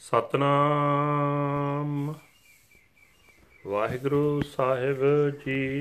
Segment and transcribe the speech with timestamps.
[0.00, 2.14] ਸਤਨਾਮ।
[3.66, 5.74] ਵਾਹਿਗੁਰੂ ਸਾਹਿਬ ਜੀ।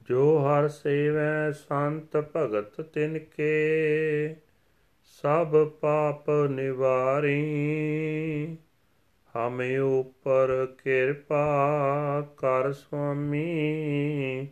[0.09, 4.37] ਜੋ ਹਰ ਸੇਵੈ ਸੰਤ ਭਗਤ ਤਿਨ ਕੇ।
[5.11, 7.47] ਸਭ ਪਾਪ ਨਿਵਾਰੀ,
[9.37, 11.55] ਹਮੇ ਉਪਰ ਕਿਰਪਾ
[12.37, 14.49] ਕਰ ਸੁਆਮੀ।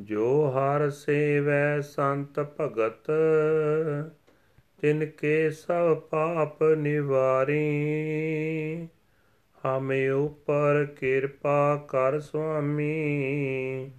[0.00, 3.10] ਜੋ ਹਰ ਸੇਵੈ ਸੰਤ ਭਗਤ,
[4.80, 7.68] ਤਿਨ ਕੇ ਸਭ ਪਾਪ ਨਿਵਾਰੀ।
[9.66, 13.90] ਹਮੇ ਉਪਰ ਕਿਰਪਾ ਕਰ ਸੁਆਮੀ।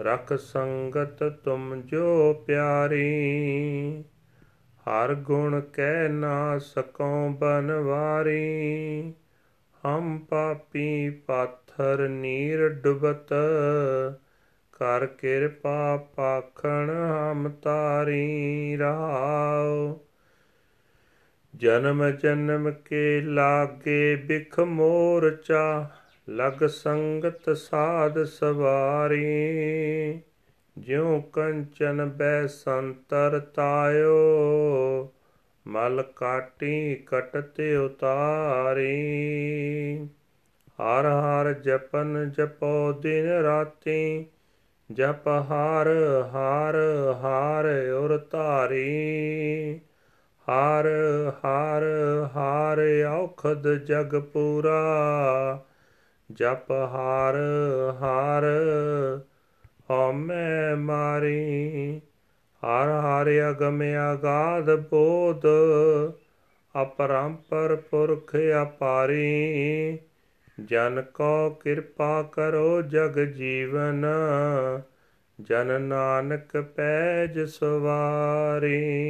[0.00, 4.04] ਰਖ ਸੰਗਤ ਤੁਮ ਜੋ ਪਿਆਰੀ।
[4.86, 9.12] ਹਰ ਗੁਣ ਕਹਿ ਨਾ ਸਕਉ ਬਨਵਾਰੀ।
[9.86, 13.32] ਹਮ ਪਾਪੀ ਪਾਥਰ ਨੀਰ ਡੁਬਤ।
[14.72, 19.98] ਕਰ ਕਿਰਪਾ ਪਾਖਣ ਹਮ ਤਾਰੀ ਰਹਾਉ
[21.60, 25.90] ਜਨਮ ਜਨਮ ਕੇ ਲਾਗੇ ਬਿਖ ਮੋਰਚਾ,
[26.30, 29.24] ਲਗ ਸੰਗਤ ਸਾਧ ਸਵਾਰੀ।
[30.78, 34.18] ਜਿਉ ਕੰਚਨ ਬੈ ਸੰਤਰ ਤਾਇਓ,
[35.66, 38.96] ਮਲ ਕਾਟੀ ਕਟਤ ਉਤਾਰੀ।
[40.58, 44.26] ਹਰ ਹਰ ਜਪਨ ਜਪੋ ਦਿਨ ਰਾਤੀ,
[44.92, 45.88] ਜਪ ਹਰ
[46.24, 46.76] ਹਰ
[47.14, 49.80] ਹਰ ਔਰ ਧਾਰੀ।
[50.50, 50.86] ਹਰ
[51.30, 51.82] ਹਰ
[52.26, 54.82] ਹਰ ਔਖਦ ਜਗ ਪੂਰਾ।
[56.32, 57.34] ਜਪ ਹਰ
[57.92, 58.44] ਹਰ
[59.90, 62.00] ਹਮੈ ਮਾਰੀ।
[62.64, 65.42] ਹਰ ਹਰ ਅਗਮ ਆਗਾਦ ਬੋਧ,
[66.82, 69.98] ਅਪਰੰਪਰ ਪੁਰਖ ਅਪਾਰੀ।
[70.64, 74.06] ਜਨ ਕੋ ਕਿਰਪਾ ਕਰੋ ਜਗ ਜੀਵਨ,
[75.40, 79.00] ਜਨ ਨਾਨਕ ਪੈਜ ਸਵਾਰੀ।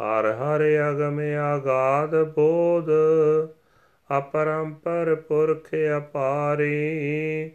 [0.00, 2.88] ਹਰ ਹਰ ਅਗਮ ਆਗਾਦ ਬੋਧ,
[4.18, 7.50] ਅਪਰੰਪਰ ਪੁਰਖ ਅਪਾਰੀ।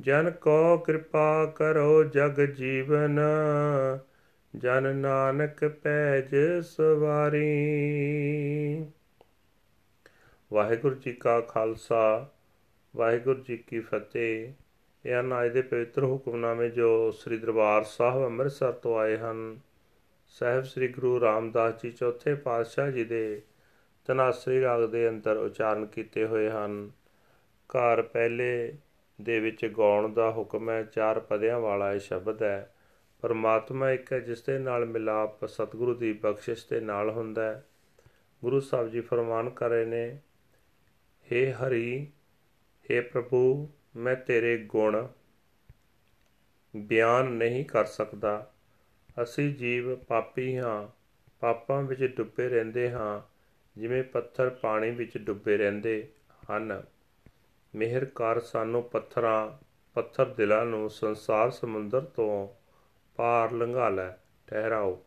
[0.00, 3.20] ਜਨ ਕੋ ਕਿਰਪਾ ਕਰੋ ਜਗ ਜੀਵਨ,
[4.56, 7.46] ਜਨ ਨਾਨਕ ਪੈਜ ਸਵਾਰੀ।
[10.52, 12.28] ਵਾਹਿਗੁਰੂ ਜੀ ਕਾ ਖਾਲਸਾ,
[12.96, 14.52] ਵਾਹਿਗੁਰੂ ਜੀ ਕੀ ਫਤਿਹ।
[15.06, 19.58] ਇਹ ਹਨ ਅੱਜ ਦੇ ਪਵਿੱਤਰ ਹੁਕਮਨਾਮੇ ਜੋ ਸ੍ਰੀ ਦਰਬਾਰ ਸਾਹਿਬ ਅੰਮ੍ਰਿਤਸਰ ਤੋਂ ਆਏ ਹਨ
[20.28, 23.42] ਸਹਿਬ ਸ੍ਰੀ ਗੁਰੂ ਰਾਮਦਾਸ ਜੀ ਚੌਥੇ ਪਾਤਸ਼ਾਹ ਜੀ ਦੇ
[24.06, 26.90] ਤਨਾਸਰੀ ਰਾਗ ਦੇ ਅੰਦਰ ਉਚਾਰਨ ਕੀਤੇ ਹੋਏ ਹਨ।
[27.68, 28.76] ਘਰ ਪਹਿਲੇ
[29.20, 32.74] ਦੇ ਵਿੱਚ ਗਾਉਣ ਦਾ ਹੁਕਮ ਹੈ, ਚਾਰ ਪਦਿਆਂ ਵਾਲਾ ਇਹ ਸ਼ਬਦ ਹੈ।
[33.20, 37.64] ਪਰਮਾਤਮਾ ਇੱਕ ਹੈ ਜਿਸ ਦੇ ਨਾਲ ਮਿਲਾਪ ਸਤਿਗੁਰੂ ਦੀ ਬਖਸ਼ਿਸ਼ ਦੇ ਨਾਲ ਹੁੰਦਾ ਹੈ।
[38.44, 40.18] ਗੁਰੂ ਸਾਹਿਬ ਜੀ ਫਰਮਾਨ ਕਰ ਰਹੇ ਨੇ
[41.32, 42.08] हे ਹਰੀ
[42.84, 45.06] हे ਪ੍ਰਭੂ, ਮੈਂ ਤੇਰੇ ਗੁਣ
[46.76, 48.52] ਬਿਆਨ ਨਹੀਂ ਕਰ ਸਕਦਾ।
[49.22, 50.88] ਅਸੀਂ ਜੀਵ ਪਾਪੀ ਹਾਂ,
[51.40, 53.20] ਪਾਪਾਂ ਵਿੱਚ ਡੁੱਬੇ ਰਹਿੰਦੇ ਹਾਂ,
[53.80, 56.08] ਜਿਵੇਂ ਪੱਥਰ ਪਾਣੀ ਵਿੱਚ ਡੁੱਬੇ ਰਹਿੰਦੇ
[56.50, 56.82] ਹਨ।
[57.74, 59.64] ਮਿਹਰ ਕਰ ਸਾਨੂੰ ਪੱਥਰਾਂ,
[59.94, 62.48] ਪੱਥਰ ਦਿਲਾਂ ਨੂੰ ਸੰਸਾਰ ਸਮੁੰਦਰ ਤੋਂ
[63.16, 64.12] ਪਾਰ ਲੰਘਾ ਲੈ,
[64.46, 65.04] ਠਹਿਰਾਓ।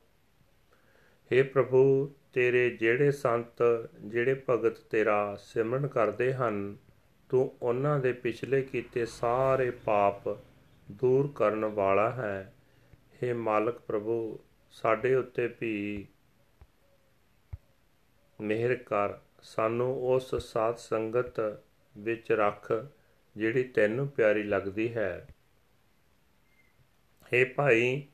[1.31, 6.77] हे ਪ੍ਰਭੂ, ਤੇਰੇ ਜਿਹੜੇ ਸੰਤ, ਜਿਹੜੇ ਭਗਤ ਤੇਰਾ ਸਿਮਰਨ ਕਰਦੇ ਹਨ,
[7.29, 10.29] ਤੂੰ ਉਹਨਾਂ ਦੇ ਪਿਛਲੇ ਕੀਤੇ ਸਾਰੇ ਪਾਪ
[10.91, 12.53] ਦੂਰ ਕਰਨ ਵਾਲਾ ਹੈ।
[13.23, 14.39] हे ਮਾਲਕ ਪ੍ਰਭੂ,
[14.71, 16.07] ਸਾਡੇ ਉੱਤੇ ਵੀ
[18.41, 21.59] ਮਿਹਰ ਕਰ। ਸਾਨੂੰ ਉਸ ਸਾਧ ਸੰਗਤ
[21.97, 22.71] ਵਿੱਚ ਰੱਖ,
[23.37, 25.27] ਜਿਹੜੀ ਤੈਨੂੰ ਪਿਆਰੀ ਲੱਗਦੀ ਹੈ।
[27.23, 28.07] हे ਭਾਈ,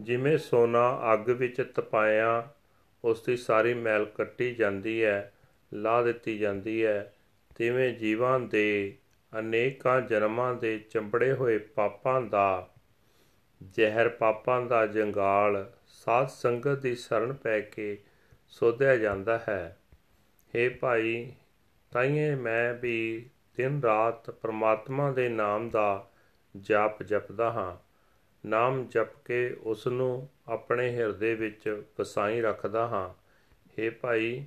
[0.00, 2.48] ਜਿਵੇਂ ਸੋਨਾ ਅੱਗ ਵਿੱਚ ਤਪਾਇਆ,
[3.04, 5.32] ਉਸ ਦੀ ਸਾਰੀ ਮੈਲ ਕੱਟੀ ਜਾਂਦੀ ਹੈ
[5.74, 7.14] ਲਾ ਦਿੱਤੀ ਜਾਂਦੀ ਹੈ।
[7.56, 8.96] ਤਿਵੇਂ ਜੀਵਾਂ ਦੇ
[9.38, 12.73] ਅਨੇਕਾਂ ਜਨਮਾਂ ਦੇ ਚੰਬੜੇ ਹੋਏ ਪਾਪਾਂ ਦਾ
[13.72, 17.98] ਜ਼ਹਿਰ ਪਾਪਾਂ ਦਾ ਜੰਗਾਲ ਸਾਧ ਸੰਗਤ ਦੀ ਸ਼ਰਨ ਪੈ ਕੇ
[18.48, 19.78] ਸੋਧਿਆ ਜਾਂਦਾ ਹੈ।
[20.54, 21.32] हे ਭਾਈ,
[21.90, 26.10] ਤਾਈਏ ਮੈਂ ਵੀ ਦਿਨ ਰਾਤ ਪ੍ਰਮਾਤਮਾ ਦੇ ਨਾਮ ਦਾ
[26.56, 27.76] ਜਾਪ ਜਪਦਾ ਹਾਂ।
[28.48, 33.08] ਨਾਮ ਜਪ ਕੇ ਉਸ ਨੂੰ ਆਪਣੇ ਹਿਰਦੇ ਵਿੱਚ ਵਸਾਈ ਰੱਖਦਾ ਹਾਂ।
[33.78, 34.44] हे ਭਾਈ,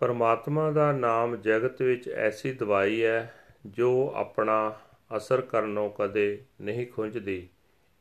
[0.00, 3.34] ਪਰਮਾਤਮਾ ਦਾ ਨਾਮ ਜਗਤ ਵਿੱਚ ਐਸੀ ਦਵਾਈ ਹੈ
[3.66, 4.80] ਜੋ ਆਪਣਾ
[5.11, 7.47] ਅਸਰ ਕਰਨੋਂ ਕਦੇ ਨਹੀਂ ਖੁੰਝਦੀ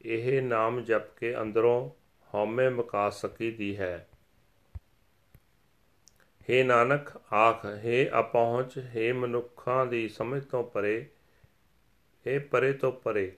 [0.05, 1.91] ਇਹ ਨਾਮ ਜਪ ਕੇ ਅੰਦਰੋਂ
[2.35, 4.07] ਹਉਮੈ ਮੁਕਾ ਸਕੀਦੀ ਹੈ
[6.49, 10.99] हे ਨਾਨਕ ਆਖ हे ਅਪਹੁੰਚ हे ਮਨੁੱਖਾਂ ਦੀ ਸਮਝ ਤੋਂ ਪਰੇ
[12.27, 13.31] हे ਪਰੇ ਤੋਂ ਪਰੇ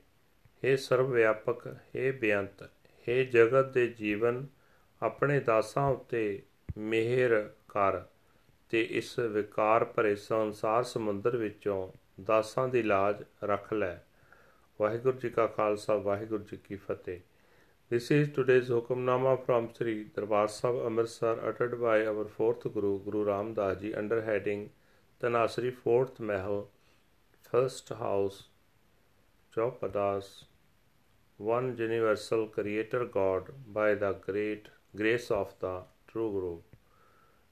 [0.62, 2.62] हे ਸਰਵ ਵਿਆਪਕ हे ਬੇਅੰਤ
[3.06, 4.46] हे ਜਗਤ ਦੇ ਜੀਵਨ
[5.02, 6.42] ਆਪਣੇ ਦਾਸਾਂ ਉੱਤੇ
[6.78, 8.02] ਮਿਹਰ ਕਰ
[8.70, 11.86] ਤੇ ਇਸ ਵਿਕਾਰ ਭਰੇ ਸੰਸਾਰ ਸਮੁੰਦਰ ਵਿੱਚੋਂ
[12.27, 13.97] ਦਾਸਾਂ ਦੀ ਲਾਜ ਰੱਖ ਲੈ
[14.79, 17.19] ਵਾਹਿਗੁਰੂ ਜੀ ਕਾ ਖਾਲਸਾ ਵਾਹਿਗੁਰੂ ਜੀ ਕੀ ਫਤਿਹ
[17.91, 23.23] This is today's Hukamnama from Sri Darbar Sahib Amritsar uttered by our fourth Guru, Guru
[23.25, 24.69] Ram Das Ji under heading
[25.21, 26.69] Tanasri Fourth Mahal,
[27.51, 28.37] First House,
[29.53, 30.45] Chaupadas,
[31.37, 36.55] One Universal Creator God by the great grace of the True Guru.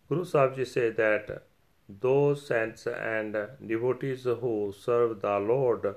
[0.08, 1.49] Guru Sahib Ji said that
[1.90, 5.96] those saints and devotees who serve the Lord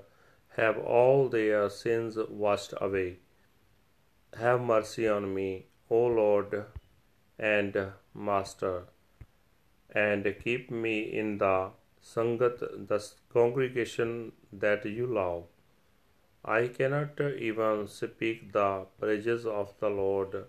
[0.57, 3.19] have all their sins washed away.
[4.39, 6.65] Have mercy on me, O Lord
[7.39, 8.85] and Master,
[9.91, 11.71] and keep me in the
[12.03, 15.45] Sangat, the congregation that you love.
[16.45, 20.47] I cannot even speak the praises of the Lord,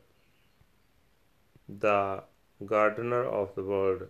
[1.68, 2.24] the
[2.66, 4.08] gardener of the world.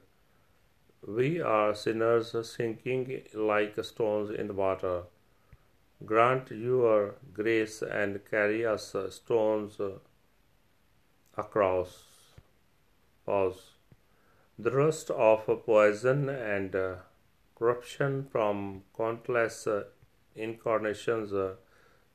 [1.06, 5.04] We are sinners sinking like stones in water.
[6.06, 9.82] Grant your grace and carry us stones
[11.38, 12.06] across.
[13.26, 13.72] Pause.
[14.58, 16.74] The rust of poison and
[17.54, 19.68] corruption from countless
[20.36, 21.34] incarnations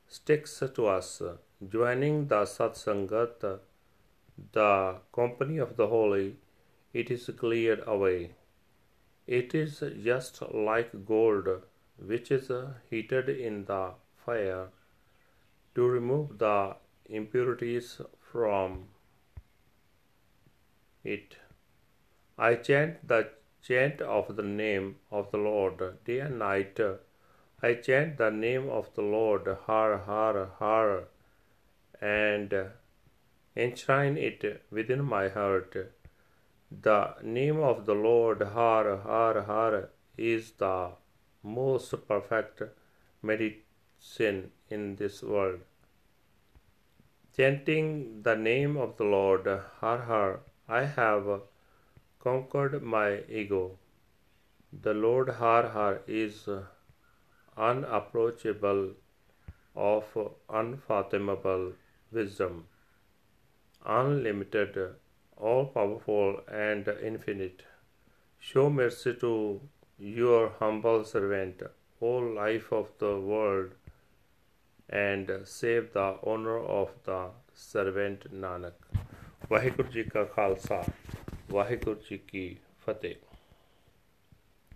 [0.07, 1.21] sticks to us.
[1.67, 3.59] Joining the Satsangat,
[4.51, 6.37] the company of the holy,
[6.91, 8.31] it is cleared away.
[9.37, 11.47] It is just like gold
[11.97, 12.51] which is
[12.89, 13.91] heated in the
[14.25, 14.69] fire
[15.75, 18.87] to remove the impurities from
[21.03, 21.35] it.
[22.39, 23.29] I chant the
[23.61, 26.79] chant of the name of the Lord day and night.
[27.61, 31.03] I chant the name of the Lord, Har Har Har,
[32.01, 32.71] and
[33.55, 35.77] enshrine it within my heart.
[36.71, 40.91] The name of the Lord, Har Har Har, is the
[41.41, 42.61] most perfect
[43.23, 45.61] medicine in this world.
[47.35, 49.47] Chanting the name of the Lord,
[49.79, 51.41] Har Har, I have
[52.19, 53.79] conquered my ego.
[54.71, 56.47] The Lord Har Har is
[57.57, 58.91] unapproachable,
[59.75, 60.17] of
[60.49, 61.73] unfathomable
[62.11, 62.67] wisdom,
[63.85, 64.95] unlimited,
[65.38, 67.64] all powerful, and infinite.
[68.38, 69.60] Show mercy to
[69.98, 71.62] your humble servant,
[72.00, 73.72] O life of the world,
[74.88, 77.20] and save the honor of the
[77.54, 78.74] servant Nanak.
[79.50, 80.82] Waheguru ji ਕਾ ਖਾਲਸਾ
[81.50, 82.56] ਵਾਹਿਗੁਰੂ ਜੀ ਕੀ
[82.86, 83.14] ਫਤਿਹ